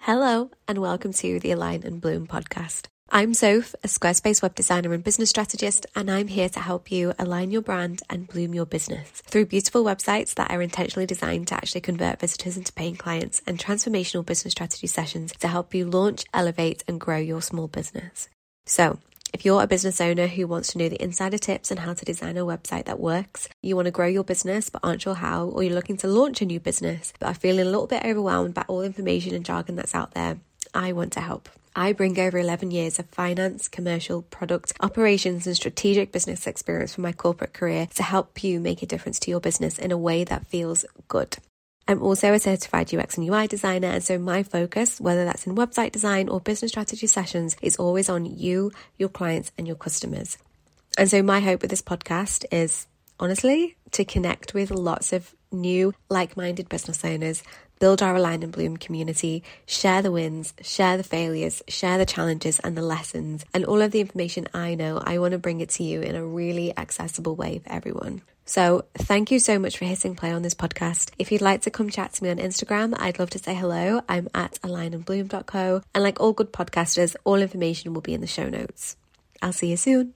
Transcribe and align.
Hello, 0.00 0.50
and 0.66 0.78
welcome 0.78 1.12
to 1.12 1.38
the 1.40 1.50
Align 1.50 1.82
and 1.82 2.00
Bloom 2.00 2.26
podcast. 2.26 2.86
I'm 3.10 3.34
Soph, 3.34 3.74
a 3.84 3.88
Squarespace 3.88 4.40
web 4.40 4.54
designer 4.54 4.94
and 4.94 5.04
business 5.04 5.28
strategist, 5.28 5.86
and 5.94 6.10
I'm 6.10 6.28
here 6.28 6.48
to 6.50 6.60
help 6.60 6.90
you 6.90 7.12
align 7.18 7.50
your 7.50 7.60
brand 7.60 8.00
and 8.08 8.26
bloom 8.26 8.54
your 8.54 8.64
business 8.64 9.10
through 9.26 9.46
beautiful 9.46 9.84
websites 9.84 10.34
that 10.36 10.50
are 10.50 10.62
intentionally 10.62 11.04
designed 11.04 11.48
to 11.48 11.54
actually 11.56 11.82
convert 11.82 12.20
visitors 12.20 12.56
into 12.56 12.72
paying 12.72 12.96
clients 12.96 13.42
and 13.46 13.58
transformational 13.58 14.24
business 14.24 14.52
strategy 14.52 14.86
sessions 14.86 15.32
to 15.40 15.48
help 15.48 15.74
you 15.74 15.84
launch, 15.84 16.24
elevate, 16.32 16.84
and 16.88 17.00
grow 17.00 17.18
your 17.18 17.42
small 17.42 17.68
business. 17.68 18.30
So, 18.64 18.98
if 19.32 19.44
you're 19.44 19.62
a 19.62 19.66
business 19.66 20.00
owner 20.00 20.26
who 20.26 20.46
wants 20.46 20.72
to 20.72 20.78
know 20.78 20.88
the 20.88 21.02
insider 21.02 21.38
tips 21.38 21.70
on 21.70 21.78
how 21.78 21.94
to 21.94 22.04
design 22.04 22.36
a 22.36 22.44
website 22.44 22.86
that 22.86 23.00
works, 23.00 23.48
you 23.62 23.76
want 23.76 23.86
to 23.86 23.92
grow 23.92 24.06
your 24.06 24.24
business 24.24 24.70
but 24.70 24.80
aren't 24.82 25.02
sure 25.02 25.14
how, 25.14 25.46
or 25.46 25.62
you're 25.62 25.74
looking 25.74 25.96
to 25.98 26.08
launch 26.08 26.40
a 26.40 26.46
new 26.46 26.60
business 26.60 27.12
but 27.18 27.26
are 27.28 27.34
feeling 27.34 27.66
a 27.66 27.70
little 27.70 27.86
bit 27.86 28.04
overwhelmed 28.04 28.54
by 28.54 28.64
all 28.68 28.80
the 28.80 28.86
information 28.86 29.34
and 29.34 29.44
jargon 29.44 29.76
that's 29.76 29.94
out 29.94 30.14
there, 30.14 30.38
I 30.74 30.92
want 30.92 31.12
to 31.14 31.20
help. 31.20 31.48
I 31.76 31.92
bring 31.92 32.18
over 32.18 32.38
11 32.38 32.72
years 32.72 32.98
of 32.98 33.06
finance, 33.10 33.68
commercial, 33.68 34.22
product, 34.22 34.72
operations, 34.80 35.46
and 35.46 35.54
strategic 35.54 36.10
business 36.10 36.46
experience 36.46 36.94
from 36.94 37.02
my 37.02 37.12
corporate 37.12 37.52
career 37.52 37.86
to 37.94 38.02
help 38.02 38.42
you 38.42 38.58
make 38.58 38.82
a 38.82 38.86
difference 38.86 39.20
to 39.20 39.30
your 39.30 39.40
business 39.40 39.78
in 39.78 39.92
a 39.92 39.98
way 39.98 40.24
that 40.24 40.48
feels 40.48 40.84
good. 41.06 41.38
I'm 41.88 42.02
also 42.02 42.34
a 42.34 42.38
certified 42.38 42.92
UX 42.92 43.16
and 43.16 43.26
UI 43.26 43.46
designer, 43.46 43.88
and 43.88 44.04
so 44.04 44.18
my 44.18 44.42
focus, 44.42 45.00
whether 45.00 45.24
that's 45.24 45.46
in 45.46 45.56
website 45.56 45.90
design 45.90 46.28
or 46.28 46.38
business 46.38 46.70
strategy 46.70 47.06
sessions, 47.06 47.56
is 47.62 47.76
always 47.76 48.10
on 48.10 48.26
you, 48.26 48.72
your 48.98 49.08
clients, 49.08 49.52
and 49.56 49.66
your 49.66 49.74
customers. 49.74 50.36
And 50.98 51.08
so 51.08 51.22
my 51.22 51.40
hope 51.40 51.62
with 51.62 51.70
this 51.70 51.80
podcast 51.80 52.44
is 52.52 52.86
honestly 53.18 53.78
to 53.92 54.04
connect 54.04 54.52
with 54.52 54.70
lots 54.70 55.14
of 55.14 55.34
new, 55.50 55.94
like 56.10 56.36
minded 56.36 56.68
business 56.68 57.02
owners, 57.06 57.42
build 57.80 58.02
our 58.02 58.16
Align 58.16 58.42
and 58.42 58.52
Bloom 58.52 58.76
community, 58.76 59.42
share 59.64 60.02
the 60.02 60.12
wins, 60.12 60.52
share 60.60 60.98
the 60.98 61.02
failures, 61.02 61.62
share 61.68 61.96
the 61.96 62.04
challenges 62.04 62.58
and 62.58 62.76
the 62.76 62.82
lessons, 62.82 63.46
and 63.54 63.64
all 63.64 63.80
of 63.80 63.92
the 63.92 64.00
information 64.00 64.46
I 64.52 64.74
know. 64.74 65.00
I 65.02 65.18
want 65.18 65.32
to 65.32 65.38
bring 65.38 65.62
it 65.62 65.70
to 65.70 65.84
you 65.84 66.02
in 66.02 66.16
a 66.16 66.24
really 66.24 66.76
accessible 66.76 67.34
way 67.34 67.60
for 67.60 67.72
everyone. 67.72 68.20
So, 68.48 68.86
thank 68.94 69.30
you 69.30 69.40
so 69.40 69.58
much 69.58 69.76
for 69.76 69.84
hitting 69.84 70.16
play 70.16 70.32
on 70.32 70.40
this 70.40 70.54
podcast. 70.54 71.10
If 71.18 71.30
you'd 71.30 71.42
like 71.42 71.60
to 71.62 71.70
come 71.70 71.90
chat 71.90 72.14
to 72.14 72.24
me 72.24 72.30
on 72.30 72.38
Instagram, 72.38 72.94
I'd 72.98 73.18
love 73.18 73.28
to 73.30 73.38
say 73.38 73.54
hello. 73.54 74.00
I'm 74.08 74.28
at 74.34 74.52
alignandbloom.co. 74.62 75.82
And 75.94 76.02
like 76.02 76.18
all 76.18 76.32
good 76.32 76.50
podcasters, 76.50 77.14
all 77.24 77.42
information 77.42 77.92
will 77.92 78.00
be 78.00 78.14
in 78.14 78.22
the 78.22 78.26
show 78.26 78.48
notes. 78.48 78.96
I'll 79.42 79.52
see 79.52 79.68
you 79.68 79.76
soon. 79.76 80.14